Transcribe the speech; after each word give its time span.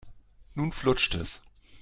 Nun 0.55 0.71
flutscht 0.71 1.13
es. 1.13 1.41